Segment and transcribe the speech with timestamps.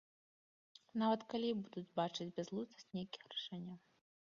[1.01, 3.77] Нават калі і будуць бачыць бязглуздасць нейкіх рашэнняў.